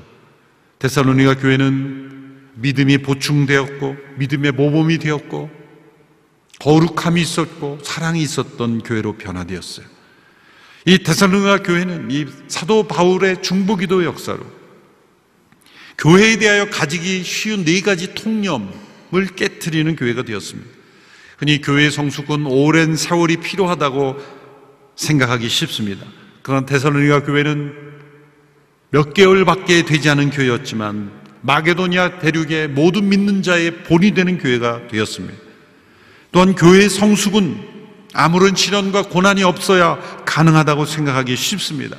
데살로니가 0.80 1.36
교회는 1.36 2.52
믿음이 2.56 3.00
보충되었고 3.00 3.98
믿음의 4.18 4.54
모범이 4.54 4.98
되었고 5.00 5.50
거룩함이 6.60 7.22
있었고 7.22 7.80
사랑이 7.84 8.22
있었던 8.22 8.80
교회로 8.80 9.14
변화되었어요. 9.14 9.86
이 10.86 11.00
데살로니가 11.00 11.64
교회는 11.64 12.12
이 12.12 12.26
사도 12.48 12.88
바울의 12.88 13.42
중보기도 13.42 14.04
역사로 14.06 14.46
교회에 15.98 16.38
대하여 16.38 16.70
가지기 16.70 17.24
쉬운 17.24 17.66
네 17.66 17.82
가지 17.82 18.14
통념 18.14 18.70
을 18.70 18.89
깨뜨리는 19.36 19.96
교회가 19.96 20.24
되었습니다. 20.24 20.70
흔히 21.38 21.62
교회 21.62 21.90
성숙은 21.90 22.46
오랜 22.46 22.96
세월이 22.96 23.38
필요하다고 23.38 24.18
생각하기 24.96 25.48
쉽습니다. 25.48 26.06
그러나 26.42 26.66
데살로니가 26.66 27.24
교회는 27.24 27.74
몇 28.92 29.14
개월밖에 29.14 29.84
되지 29.84 30.10
않은 30.10 30.32
교회였지만 30.32 31.12
마게도니아 31.42 32.20
대륙의 32.20 32.70
모든 32.70 33.08
믿는 33.08 33.44
자의 33.44 33.84
본이 33.84 34.12
되는 34.14 34.38
교회가 34.38 34.88
되었습니다. 34.88 35.36
또한 36.32 36.56
교회의 36.56 36.90
성숙은 36.90 37.70
아무런 38.14 38.56
시련과 38.56 39.04
고난이 39.04 39.44
없어야 39.44 40.00
가능하다고 40.26 40.86
생각하기 40.86 41.36
쉽습니다. 41.36 41.98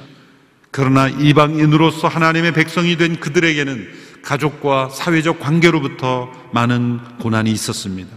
그러나 0.70 1.08
이방인으로서 1.08 2.08
하나님의 2.08 2.52
백성이 2.52 2.96
된 2.96 3.18
그들에게는 3.18 3.88
가족과 4.22 4.88
사회적 4.90 5.40
관계로부터 5.40 6.30
많은 6.52 7.18
고난이 7.18 7.50
있었습니다. 7.52 8.10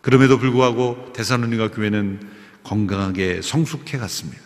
그럼에도 0.00 0.38
불구하고 0.38 1.12
대사로니가 1.14 1.70
교회는 1.70 2.20
건강하게 2.64 3.40
성숙해 3.42 3.98
갔습니다. 3.98 4.42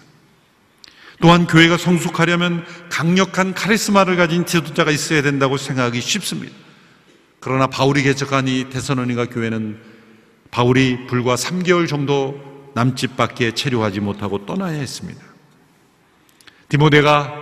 또한 1.21 1.47
교회가 1.47 1.77
성숙하려면 1.77 2.65
강력한 2.91 3.55
카리스마를 3.55 4.17
가진 4.17 4.47
지도자가 4.47 4.91
있어야 4.91 5.23
된다고 5.23 5.57
생각하기 5.57 6.01
쉽습니다. 6.01 6.53
그러나 7.41 7.67
바울이 7.67 8.03
개척한 8.03 8.49
이 8.49 8.69
대선원이가 8.71 9.27
교회는 9.27 9.79
바울이 10.51 11.07
불과 11.07 11.35
3개월 11.35 11.89
정도 11.89 12.41
남짓밖에 12.75 13.53
체류하지 13.53 14.01
못하고 14.01 14.47
떠나야 14.47 14.79
했습니다. 14.79 15.21
디모데가 16.69 17.35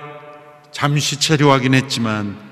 잠시 0.73 1.19
체류하긴 1.21 1.75
했지만 1.75 2.52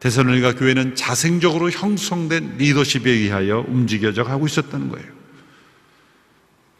대선로니가 0.00 0.54
교회는 0.54 0.94
자생적으로 0.94 1.70
형성된 1.70 2.56
리더십에 2.58 3.10
의하여 3.10 3.64
움직여져 3.66 4.24
가고 4.24 4.46
있었다는 4.46 4.88
거예요. 4.90 5.18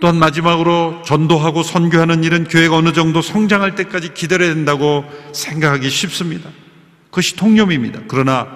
또한 0.01 0.17
마지막으로 0.17 1.03
전도하고 1.05 1.65
선교하는 1.65 2.23
일은 2.23 2.45
교회가 2.45 2.77
어느 2.77 2.93
정도 2.93 3.21
성장할 3.21 3.75
때까지 3.75 4.15
기다려야 4.15 4.55
된다고 4.55 5.05
생각하기 5.33 5.91
쉽습니다. 5.91 6.51
그것이 7.11 7.35
통념입니다. 7.35 8.03
그러나 8.07 8.47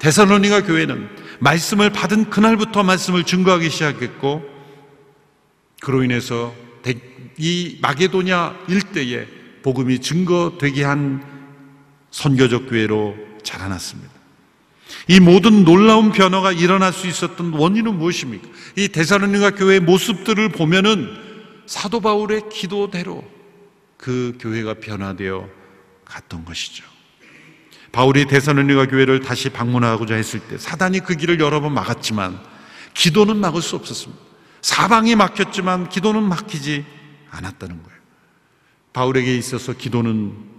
대선로니가 0.00 0.64
교회는 0.64 1.08
말씀을 1.40 1.90
받은 1.90 2.28
그날부터 2.28 2.82
말씀을 2.82 3.24
증거하기 3.24 3.70
시작했고 3.70 4.42
그로 5.80 6.04
인해서 6.04 6.54
이 7.38 7.78
마게도냐 7.80 8.58
일대에 8.68 9.26
복음이 9.62 10.00
증거되게 10.00 10.84
한 10.84 11.24
선교적 12.10 12.68
교회로 12.68 13.16
자라났습니다. 13.42 14.10
이 15.08 15.20
모든 15.20 15.64
놀라운 15.64 16.12
변화가 16.12 16.52
일어날 16.52 16.92
수 16.92 17.06
있었던 17.06 17.52
원인은 17.52 17.98
무엇입니까? 17.98 18.48
이 18.76 18.88
대사로니가 18.88 19.52
교회의 19.52 19.80
모습들을 19.80 20.50
보면은 20.50 21.08
사도 21.66 22.00
바울의 22.00 22.48
기도대로 22.50 23.24
그 23.96 24.36
교회가 24.40 24.74
변화되어 24.74 25.48
갔던 26.04 26.44
것이죠. 26.44 26.84
바울이 27.92 28.26
대사로니가 28.26 28.86
교회를 28.86 29.20
다시 29.20 29.50
방문하고자 29.50 30.14
했을 30.14 30.40
때 30.40 30.58
사단이 30.58 31.00
그 31.00 31.14
길을 31.14 31.40
여러 31.40 31.60
번 31.60 31.74
막았지만 31.74 32.40
기도는 32.94 33.36
막을 33.36 33.62
수 33.62 33.76
없었습니다. 33.76 34.22
사방이 34.62 35.16
막혔지만 35.16 35.88
기도는 35.88 36.22
막히지 36.22 36.84
않았다는 37.30 37.82
거예요. 37.82 37.98
바울에게 38.92 39.36
있어서 39.36 39.72
기도는 39.72 40.51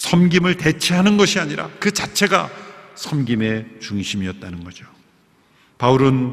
섬김을 0.00 0.56
대체하는 0.56 1.18
것이 1.18 1.38
아니라 1.38 1.68
그 1.78 1.90
자체가 1.90 2.50
섬김의 2.94 3.66
중심이었다는 3.80 4.64
거죠. 4.64 4.86
바울은 5.76 6.32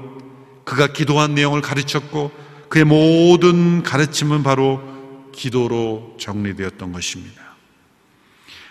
그가 0.63 0.88
기도한 0.88 1.36
내용을 1.36 1.62
가르쳤고 1.62 2.32
그의 2.69 2.86
모든 2.86 3.84
가르침은 3.84 4.43
바로 4.43 4.82
기도로 5.34 6.15
정리되었던 6.17 6.93
것입니다. 6.93 7.41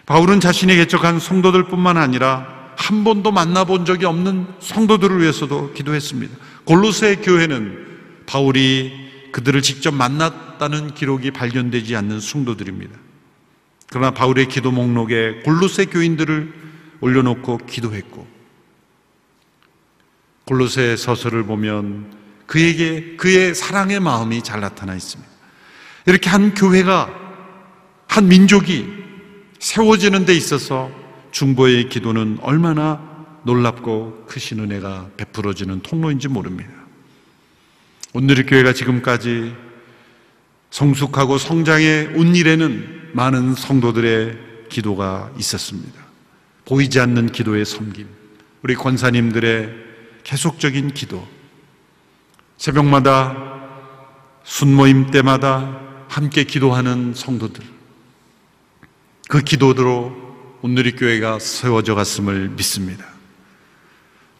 바울은 0.06 0.40
자신이 0.40 0.74
개척한 0.76 1.20
성도들 1.20 1.64
뿐만 1.64 1.98
아니라 1.98 2.72
한 2.76 3.04
번도 3.04 3.32
만나본 3.32 3.84
적이 3.84 4.06
없는 4.06 4.46
성도들을 4.60 5.20
위해서도 5.20 5.74
기도했습니다. 5.74 6.34
골로새 6.64 7.16
교회는 7.16 8.24
바울이 8.24 8.92
그들을 9.32 9.60
직접 9.60 9.92
만났다는 9.92 10.94
기록이 10.94 11.32
발견되지 11.32 11.96
않는 11.96 12.20
성도들입니다. 12.20 13.05
그러나 13.88 14.10
바울의 14.10 14.48
기도 14.48 14.72
목록에 14.72 15.42
골로새 15.44 15.86
교인들을 15.86 16.52
올려놓고 17.00 17.58
기도했고 17.58 18.26
골로새 20.46 20.96
서서를 20.96 21.44
보면 21.44 22.14
그에게 22.46 23.16
그의 23.16 23.54
사랑의 23.54 24.00
마음이 24.00 24.42
잘 24.42 24.60
나타나 24.60 24.94
있습니다. 24.94 25.30
이렇게 26.06 26.30
한 26.30 26.54
교회가 26.54 27.10
한 28.06 28.28
민족이 28.28 28.86
세워지는 29.58 30.24
데 30.24 30.34
있어서 30.34 30.90
중보의 31.32 31.88
기도는 31.88 32.38
얼마나 32.42 33.26
놀랍고 33.42 34.26
크신 34.26 34.60
은혜가 34.60 35.10
베풀어지는 35.16 35.80
통로인지 35.82 36.28
모릅니다. 36.28 36.70
오늘의 38.12 38.46
교회가 38.46 38.72
지금까지 38.72 39.54
성숙하고 40.70 41.38
성장해 41.38 42.14
온 42.14 42.34
일에는 42.34 43.05
많은 43.16 43.54
성도들의 43.54 44.68
기도가 44.68 45.32
있었습니다. 45.38 45.98
보이지 46.66 47.00
않는 47.00 47.32
기도의 47.32 47.64
섬김, 47.64 48.06
우리 48.62 48.74
권사님들의 48.74 49.70
계속적인 50.22 50.92
기도, 50.92 51.26
새벽마다 52.58 53.34
순모임 54.44 55.10
때마다 55.10 55.80
함께 56.08 56.44
기도하는 56.44 57.14
성도들, 57.14 57.64
그 59.30 59.40
기도대로 59.40 60.14
온누리 60.60 60.94
교회가 60.94 61.38
세워져 61.38 61.94
갔음을 61.94 62.50
믿습니다. 62.50 63.06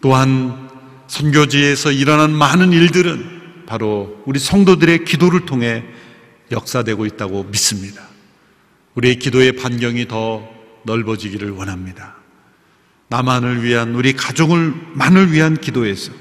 또한 0.02 0.68
선교지에서 1.06 1.92
일어난 1.92 2.30
많은 2.30 2.74
일들은 2.74 3.64
바로 3.64 4.22
우리 4.26 4.38
성도들의 4.38 5.06
기도를 5.06 5.46
통해 5.46 5.82
역사되고 6.52 7.06
있다고 7.06 7.44
믿습니다. 7.44 8.15
우리의 8.96 9.18
기도의 9.18 9.52
반경이 9.52 10.08
더 10.08 10.46
넓어지기를 10.84 11.50
원합니다. 11.50 12.16
나만을 13.08 13.62
위한 13.62 13.94
우리 13.94 14.14
가족을 14.14 14.74
만을 14.94 15.32
위한 15.32 15.56
기도에서 15.56 16.12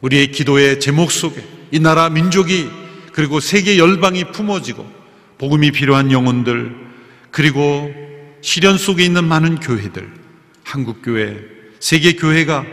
우리의 0.00 0.32
기도의 0.32 0.80
제목 0.80 1.10
속에 1.10 1.42
이 1.70 1.78
나라 1.78 2.10
민족이 2.10 2.68
그리고 3.12 3.40
세계 3.40 3.78
열방이 3.78 4.32
품어지고 4.32 4.84
복음이 5.38 5.70
필요한 5.70 6.12
영혼들 6.12 6.74
그리고 7.30 7.92
시련 8.40 8.76
속에 8.76 9.04
있는 9.04 9.24
많은 9.24 9.60
교회들 9.60 10.12
한국 10.64 11.02
교회 11.02 11.38
세계 11.78 12.14
교회가 12.14 12.66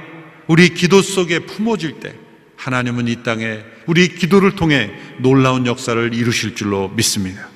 우리 0.47 0.73
기도 0.73 1.01
속에 1.01 1.39
품어질 1.39 1.99
때 1.99 2.15
하나님은 2.55 3.07
이 3.07 3.23
땅에 3.23 3.59
우리 3.85 4.09
기도를 4.09 4.55
통해 4.55 4.91
놀라운 5.19 5.65
역사를 5.65 6.13
이루실 6.13 6.55
줄로 6.55 6.89
믿습니다. 6.89 7.48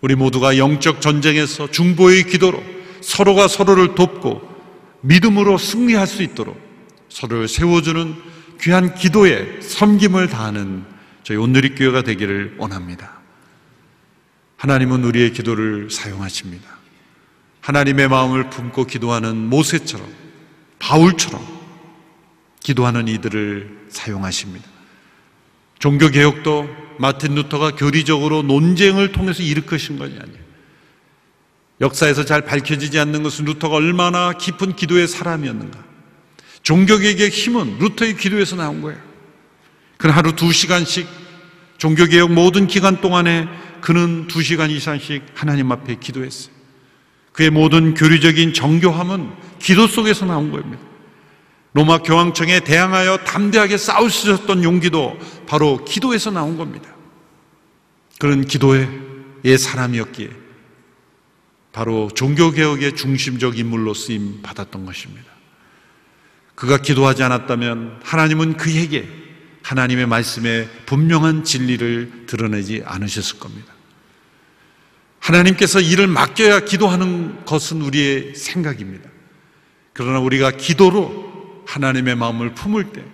우리 0.00 0.14
모두가 0.14 0.58
영적 0.58 1.00
전쟁에서 1.00 1.70
중보의 1.70 2.24
기도로 2.24 2.62
서로가 3.00 3.48
서로를 3.48 3.94
돕고 3.94 4.46
믿음으로 5.00 5.58
승리할 5.58 6.06
수 6.06 6.22
있도록 6.22 6.60
서로를 7.08 7.48
세워주는 7.48 8.14
귀한 8.60 8.94
기도에 8.94 9.60
섬김을 9.60 10.28
다하는 10.28 10.84
저희 11.22 11.36
온누리 11.36 11.74
교회가 11.74 12.02
되기를 12.02 12.56
원합니다. 12.58 13.18
하나님은 14.56 15.04
우리의 15.04 15.32
기도를 15.32 15.90
사용하십니다. 15.90 16.68
하나님의 17.60 18.08
마음을 18.08 18.50
품고 18.50 18.86
기도하는 18.86 19.36
모세처럼 19.36 20.08
바울처럼 20.78 21.40
기도하는 22.60 23.08
이들을 23.08 23.86
사용하십니다. 23.88 24.77
종교개혁도 25.78 26.68
마틴 26.98 27.34
루터가 27.34 27.72
교리적으로 27.72 28.42
논쟁을 28.42 29.12
통해서 29.12 29.42
일으키신 29.42 29.98
것이 29.98 30.12
아니에요. 30.12 30.48
역사에서 31.80 32.24
잘 32.24 32.42
밝혀지지 32.42 32.98
않는 32.98 33.22
것은 33.22 33.44
루터가 33.44 33.76
얼마나 33.76 34.32
깊은 34.32 34.74
기도의 34.74 35.06
사람이었는가. 35.06 35.78
종교개혁의 36.62 37.30
힘은 37.30 37.78
루터의 37.78 38.16
기도에서 38.16 38.56
나온 38.56 38.82
거예요. 38.82 38.98
그는 39.96 40.14
하루 40.14 40.34
두 40.34 40.52
시간씩 40.52 41.06
종교개혁 41.78 42.32
모든 42.32 42.66
기간 42.66 43.00
동안에 43.00 43.46
그는 43.80 44.26
두 44.26 44.42
시간 44.42 44.70
이상씩 44.70 45.22
하나님 45.34 45.70
앞에 45.70 45.96
기도했어요. 46.00 46.52
그의 47.32 47.50
모든 47.50 47.94
교리적인 47.94 48.52
정교함은 48.52 49.30
기도 49.60 49.86
속에서 49.86 50.26
나온 50.26 50.50
겁니다. 50.50 50.82
로마 51.78 51.98
교황청에 51.98 52.58
대항하여 52.58 53.18
담대하게 53.18 53.74
있었던 53.74 54.64
용기도 54.64 55.16
바로 55.46 55.84
기도에서 55.84 56.32
나온 56.32 56.56
겁니다. 56.56 56.92
그런 58.18 58.44
기도의 58.44 58.88
사람이었기에 59.56 60.28
바로 61.70 62.10
종교개혁의 62.12 62.96
중심적 62.96 63.60
인물로 63.60 63.94
쓰임 63.94 64.42
받았던 64.42 64.86
것입니다. 64.86 65.26
그가 66.56 66.78
기도하지 66.78 67.22
않았다면 67.22 68.00
하나님은 68.02 68.56
그에게 68.56 69.08
하나님의 69.62 70.06
말씀에 70.06 70.68
분명한 70.86 71.44
진리를 71.44 72.24
드러내지 72.26 72.82
않으셨을 72.84 73.38
겁니다. 73.38 73.72
하나님께서 75.20 75.80
일을 75.80 76.08
맡겨야 76.08 76.60
기도하는 76.64 77.44
것은 77.44 77.82
우리의 77.82 78.34
생각입니다. 78.34 79.08
그러나 79.92 80.18
우리가 80.18 80.50
기도로 80.50 81.27
하나님의 81.68 82.16
마음을 82.16 82.54
품을 82.54 82.92
때 82.92 83.04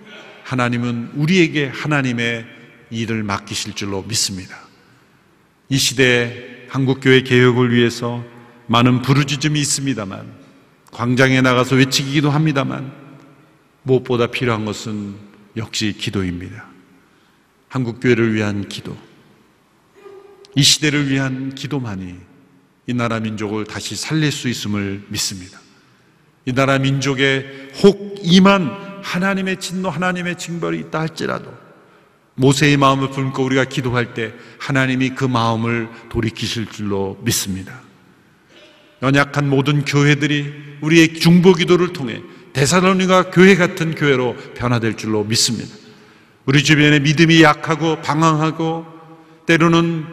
하나님은 0.44 1.10
우리에게 1.14 1.66
하나님의 1.66 2.46
일을 2.90 3.24
맡기실 3.24 3.74
줄로 3.74 4.02
믿습니다. 4.02 4.56
이 5.68 5.76
시대에 5.76 6.66
한국교회 6.68 7.22
개혁을 7.22 7.74
위해서 7.74 8.24
많은 8.68 9.02
부르짖음이 9.02 9.60
있습니다만 9.60 10.32
광장에 10.92 11.40
나가서 11.40 11.76
외치기도 11.76 12.30
합니다만 12.30 12.92
무엇보다 13.82 14.28
필요한 14.28 14.64
것은 14.64 15.16
역시 15.56 15.94
기도입니다. 15.98 16.66
한국교회를 17.68 18.34
위한 18.34 18.68
기도. 18.68 18.96
이 20.54 20.62
시대를 20.62 21.10
위한 21.10 21.54
기도만이 21.54 22.14
이 22.86 22.94
나라 22.94 23.18
민족을 23.18 23.64
다시 23.64 23.96
살릴 23.96 24.30
수 24.30 24.48
있음을 24.48 25.06
믿습니다. 25.08 25.63
이 26.46 26.52
나라 26.52 26.78
민족에 26.78 27.70
혹 27.82 28.16
이만 28.22 28.70
하나님의 29.02 29.60
진노, 29.60 29.88
하나님의 29.90 30.36
징벌이 30.36 30.78
있다 30.80 31.00
할지라도 31.00 31.52
모세의 32.36 32.76
마음을 32.76 33.10
품고 33.10 33.44
우리가 33.44 33.64
기도할 33.64 34.14
때 34.14 34.32
하나님이 34.58 35.10
그 35.10 35.24
마음을 35.24 35.88
돌이키실 36.08 36.66
줄로 36.66 37.18
믿습니다. 37.22 37.80
연약한 39.02 39.48
모든 39.48 39.84
교회들이 39.84 40.52
우리의 40.80 41.14
중보 41.14 41.52
기도를 41.52 41.92
통해 41.92 42.20
대사로니가 42.52 43.30
교회 43.30 43.56
같은 43.56 43.94
교회로 43.94 44.36
변화될 44.54 44.96
줄로 44.96 45.24
믿습니다. 45.24 45.74
우리 46.46 46.62
주변에 46.62 47.00
믿음이 47.00 47.42
약하고 47.42 48.00
방황하고 48.02 48.86
때로는 49.46 50.06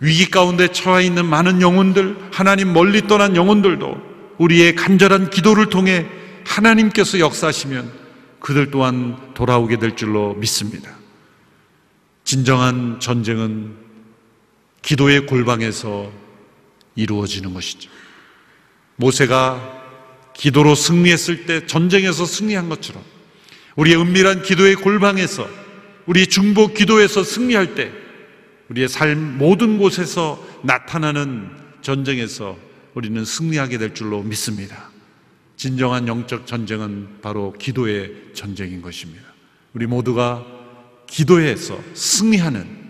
위기 0.00 0.30
가운데 0.30 0.68
처해 0.68 1.04
있는 1.04 1.26
많은 1.26 1.60
영혼들, 1.60 2.16
하나님 2.32 2.72
멀리 2.72 3.06
떠난 3.06 3.36
영혼들도 3.36 4.09
우리의 4.40 4.74
간절한 4.74 5.28
기도를 5.28 5.68
통해 5.68 6.06
하나님께서 6.46 7.18
역사하시면 7.18 7.92
그들 8.40 8.70
또한 8.70 9.34
돌아오게 9.34 9.78
될 9.78 9.96
줄로 9.96 10.32
믿습니다. 10.34 10.90
진정한 12.24 13.00
전쟁은 13.00 13.76
기도의 14.80 15.26
골방에서 15.26 16.10
이루어지는 16.96 17.52
것이죠. 17.52 17.90
모세가 18.96 19.78
기도로 20.34 20.74
승리했을 20.74 21.44
때 21.44 21.66
전쟁에서 21.66 22.24
승리한 22.24 22.70
것처럼 22.70 23.02
우리의 23.76 24.00
은밀한 24.00 24.42
기도의 24.42 24.76
골방에서 24.76 25.46
우리 26.06 26.26
중보 26.26 26.68
기도에서 26.68 27.24
승리할 27.24 27.74
때 27.74 27.92
우리의 28.70 28.88
삶 28.88 29.36
모든 29.36 29.76
곳에서 29.76 30.42
나타나는 30.62 31.50
전쟁에서 31.82 32.69
우리는 32.94 33.24
승리하게 33.24 33.78
될 33.78 33.94
줄로 33.94 34.22
믿습니다. 34.22 34.90
진정한 35.56 36.08
영적 36.08 36.46
전쟁은 36.46 37.20
바로 37.20 37.52
기도의 37.58 38.32
전쟁인 38.34 38.82
것입니다. 38.82 39.22
우리 39.74 39.86
모두가 39.86 40.44
기도에서 41.06 41.78
승리하는 41.94 42.80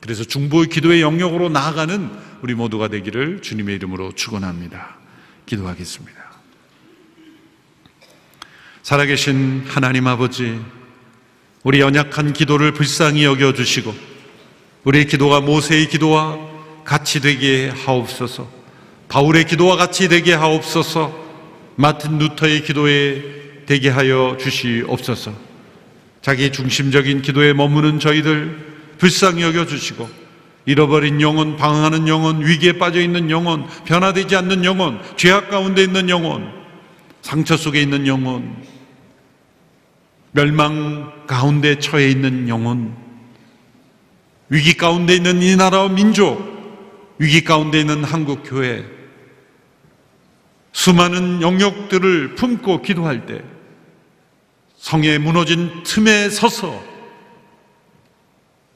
그래서 0.00 0.24
중보의 0.24 0.68
기도의 0.68 1.00
영역으로 1.00 1.48
나아가는 1.48 2.10
우리 2.42 2.54
모두가 2.54 2.88
되기를 2.88 3.42
주님의 3.42 3.76
이름으로 3.76 4.12
축원합니다. 4.12 4.96
기도하겠습니다. 5.46 6.28
살아계신 8.82 9.64
하나님 9.66 10.06
아버지, 10.06 10.58
우리 11.62 11.80
연약한 11.80 12.32
기도를 12.32 12.72
불쌍히 12.72 13.24
여겨 13.24 13.52
주시고, 13.54 13.94
우리의 14.84 15.06
기도가 15.06 15.40
모세의 15.40 15.88
기도와 15.88 16.38
같이 16.84 17.20
되게 17.20 17.68
하옵소서, 17.68 18.57
바울의 19.08 19.44
기도와 19.46 19.76
같이 19.76 20.08
되게 20.08 20.34
하옵소서, 20.34 21.12
마틴 21.76 22.18
루터의 22.18 22.62
기도에 22.62 23.64
되게 23.66 23.88
하여 23.88 24.36
주시옵소서, 24.38 25.32
자기 26.20 26.52
중심적인 26.52 27.22
기도에 27.22 27.52
머무는 27.52 27.98
저희들 27.98 28.68
불쌍히 28.98 29.42
여겨 29.42 29.66
주시고, 29.66 30.08
잃어버린 30.66 31.20
영혼, 31.22 31.56
방황하는 31.56 32.08
영혼, 32.08 32.44
위기에 32.44 32.72
빠져 32.72 33.00
있는 33.00 33.30
영혼, 33.30 33.66
변화되지 33.86 34.36
않는 34.36 34.64
영혼, 34.64 35.00
죄악 35.16 35.48
가운데 35.48 35.82
있는 35.82 36.10
영혼, 36.10 36.52
상처 37.22 37.56
속에 37.56 37.80
있는 37.80 38.06
영혼, 38.06 38.54
멸망 40.32 41.26
가운데 41.26 41.78
처해 41.78 42.10
있는 42.10 42.48
영혼, 42.48 42.94
위기 44.50 44.74
가운데 44.74 45.14
있는 45.14 45.40
이 45.42 45.56
나라와 45.56 45.88
민족, 45.88 47.16
위기 47.18 47.44
가운데 47.44 47.80
있는 47.80 48.04
한국 48.04 48.42
교회, 48.44 48.97
수많은 50.72 51.42
영역들을 51.42 52.34
품고 52.34 52.82
기도할 52.82 53.26
때 53.26 53.42
성에 54.76 55.18
무너진 55.18 55.82
틈에 55.82 56.30
서서 56.30 56.80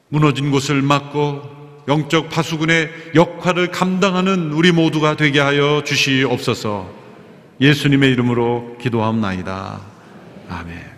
무너진 0.09 0.50
곳을 0.50 0.83
막고 0.83 1.42
영적 1.88 2.28
파수꾼의 2.28 2.90
역할을 3.14 3.70
감당하는 3.70 4.52
우리 4.52 4.72
모두가 4.72 5.16
되게 5.16 5.40
하여 5.40 5.83
주시옵소서 5.85 7.02
예수님의 7.61 8.11
이름으로 8.12 8.76
기도하옵나이다. 8.81 9.81
아멘. 10.48 10.92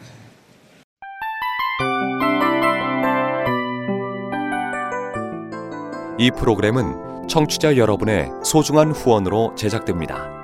이 6.18 6.30
프로그램은 6.30 7.28
청취자 7.28 7.76
여러분의 7.76 8.30
소중한 8.44 8.92
후원으로 8.92 9.54
제작됩니다. 9.57 10.43